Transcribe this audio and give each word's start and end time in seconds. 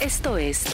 Esto 0.00 0.38
es 0.38 0.72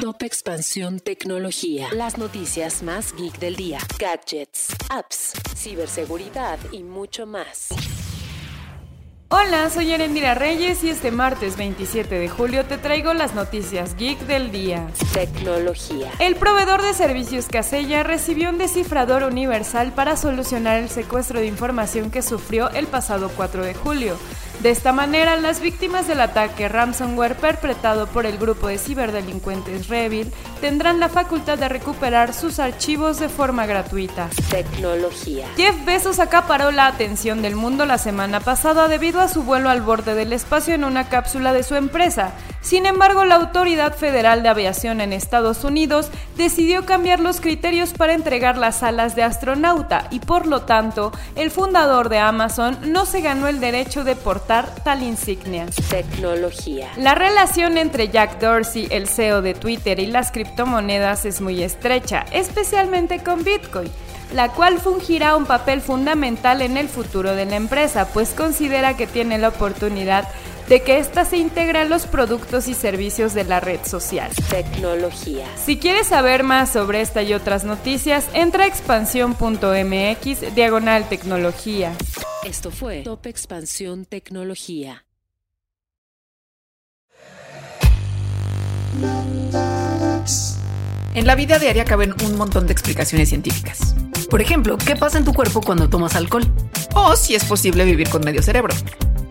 Top 0.00 0.22
Expansión 0.22 1.00
Tecnología. 1.00 1.88
Las 1.92 2.16
noticias 2.16 2.82
más 2.82 3.14
geek 3.14 3.38
del 3.38 3.56
día. 3.56 3.78
Gadgets, 3.98 4.68
apps, 4.88 5.34
ciberseguridad 5.54 6.58
y 6.72 6.82
mucho 6.82 7.26
más. 7.26 7.68
Hola, 9.28 9.68
soy 9.68 9.92
Erendira 9.92 10.34
Reyes 10.34 10.82
y 10.82 10.88
este 10.88 11.10
martes 11.10 11.58
27 11.58 12.18
de 12.18 12.28
julio 12.30 12.64
te 12.64 12.78
traigo 12.78 13.12
las 13.12 13.34
noticias 13.34 13.96
geek 13.96 14.20
del 14.20 14.50
día. 14.50 14.88
Tecnología. 15.12 16.10
El 16.18 16.36
proveedor 16.36 16.80
de 16.80 16.94
servicios 16.94 17.48
Casella 17.48 18.02
recibió 18.02 18.48
un 18.48 18.56
descifrador 18.56 19.24
universal 19.24 19.92
para 19.92 20.16
solucionar 20.16 20.78
el 20.78 20.88
secuestro 20.88 21.38
de 21.38 21.48
información 21.48 22.10
que 22.10 22.22
sufrió 22.22 22.70
el 22.70 22.86
pasado 22.86 23.30
4 23.36 23.62
de 23.62 23.74
julio. 23.74 24.16
De 24.62 24.70
esta 24.70 24.92
manera, 24.92 25.36
las 25.38 25.58
víctimas 25.60 26.06
del 26.06 26.20
ataque 26.20 26.68
ransomware 26.68 27.34
perpetrado 27.34 28.06
por 28.06 28.26
el 28.26 28.38
grupo 28.38 28.68
de 28.68 28.78
ciberdelincuentes 28.78 29.88
Revil 29.88 30.32
tendrán 30.60 31.00
la 31.00 31.08
facultad 31.08 31.58
de 31.58 31.68
recuperar 31.68 32.32
sus 32.32 32.60
archivos 32.60 33.18
de 33.18 33.28
forma 33.28 33.66
gratuita. 33.66 34.30
Tecnología. 34.50 35.48
Jeff 35.56 35.84
Bezos 35.84 36.20
acaparó 36.20 36.70
la 36.70 36.86
atención 36.86 37.42
del 37.42 37.56
mundo 37.56 37.86
la 37.86 37.98
semana 37.98 38.38
pasada 38.38 38.86
debido 38.86 39.20
a 39.20 39.26
su 39.26 39.42
vuelo 39.42 39.68
al 39.68 39.82
borde 39.82 40.14
del 40.14 40.32
espacio 40.32 40.76
en 40.76 40.84
una 40.84 41.08
cápsula 41.08 41.52
de 41.52 41.64
su 41.64 41.74
empresa. 41.74 42.30
Sin 42.62 42.86
embargo, 42.86 43.24
la 43.24 43.34
Autoridad 43.34 43.96
Federal 43.96 44.42
de 44.44 44.48
Aviación 44.48 45.00
en 45.00 45.12
Estados 45.12 45.64
Unidos 45.64 46.10
decidió 46.36 46.86
cambiar 46.86 47.18
los 47.18 47.40
criterios 47.40 47.92
para 47.92 48.14
entregar 48.14 48.56
las 48.56 48.84
alas 48.84 49.16
de 49.16 49.24
astronauta 49.24 50.06
y 50.10 50.20
por 50.20 50.46
lo 50.46 50.62
tanto, 50.62 51.12
el 51.34 51.50
fundador 51.50 52.08
de 52.08 52.18
Amazon 52.18 52.78
no 52.92 53.04
se 53.04 53.20
ganó 53.20 53.48
el 53.48 53.58
derecho 53.58 54.04
de 54.04 54.14
portar 54.14 54.72
tal 54.84 55.02
insignia. 55.02 55.66
Tecnología. 55.90 56.88
La 56.96 57.16
relación 57.16 57.78
entre 57.78 58.08
Jack 58.08 58.40
Dorsey, 58.40 58.86
el 58.90 59.08
CEO 59.08 59.42
de 59.42 59.54
Twitter, 59.54 59.98
y 59.98 60.06
las 60.06 60.30
criptomonedas 60.30 61.24
es 61.24 61.40
muy 61.40 61.62
estrecha, 61.62 62.24
especialmente 62.32 63.22
con 63.22 63.42
Bitcoin 63.42 63.90
la 64.32 64.48
cual 64.48 64.78
fungirá 64.78 65.36
un 65.36 65.44
papel 65.44 65.82
fundamental 65.82 66.62
en 66.62 66.78
el 66.78 66.88
futuro 66.88 67.34
de 67.34 67.44
la 67.44 67.56
empresa, 67.56 68.08
pues 68.14 68.30
considera 68.30 68.96
que 68.96 69.06
tiene 69.06 69.36
la 69.36 69.48
oportunidad 69.48 70.26
de 70.72 70.80
que 70.80 70.98
ésta 70.98 71.26
se 71.26 71.36
integre 71.36 71.80
a 71.80 71.84
los 71.84 72.06
productos 72.06 72.66
y 72.66 72.72
servicios 72.72 73.34
de 73.34 73.44
la 73.44 73.60
red 73.60 73.80
social. 73.84 74.30
Tecnología. 74.48 75.44
Si 75.62 75.76
quieres 75.76 76.06
saber 76.06 76.44
más 76.44 76.72
sobre 76.72 77.02
esta 77.02 77.22
y 77.22 77.34
otras 77.34 77.64
noticias, 77.64 78.30
entra 78.32 78.64
a 78.64 78.68
expansión.mx 78.68 80.54
diagonal 80.54 81.06
tecnología. 81.10 81.92
Esto 82.42 82.70
fue 82.70 83.02
Top 83.02 83.26
Expansión 83.26 84.06
Tecnología. 84.06 85.04
En 91.14 91.26
la 91.26 91.34
vida 91.34 91.58
diaria 91.58 91.84
caben 91.84 92.14
un 92.24 92.36
montón 92.36 92.66
de 92.66 92.72
explicaciones 92.72 93.28
científicas. 93.28 93.94
Por 94.30 94.40
ejemplo, 94.40 94.78
¿qué 94.78 94.96
pasa 94.96 95.18
en 95.18 95.26
tu 95.26 95.34
cuerpo 95.34 95.60
cuando 95.60 95.90
tomas 95.90 96.16
alcohol? 96.16 96.50
O 96.94 97.14
si 97.14 97.34
es 97.34 97.44
posible 97.44 97.84
vivir 97.84 98.08
con 98.08 98.24
medio 98.24 98.42
cerebro. 98.42 98.74